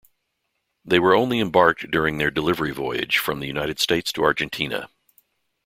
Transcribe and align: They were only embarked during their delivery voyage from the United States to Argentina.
They 0.83 0.97
were 0.97 1.13
only 1.13 1.39
embarked 1.39 1.91
during 1.91 2.17
their 2.17 2.31
delivery 2.31 2.71
voyage 2.71 3.19
from 3.19 3.39
the 3.39 3.45
United 3.45 3.77
States 3.77 4.11
to 4.13 4.23
Argentina. 4.23 4.89